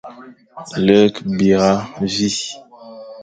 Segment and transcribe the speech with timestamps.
[0.85, 1.73] Lekh, bîra,
[2.11, 2.31] vîe.